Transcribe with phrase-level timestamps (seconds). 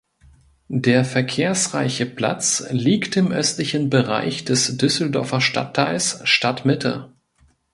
[0.77, 7.13] Der verkehrsreiche Platz liegt im östlichen Bereich des Düsseldorfer Stadtteils "Stadtmitte".